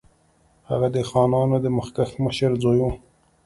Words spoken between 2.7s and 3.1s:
وو.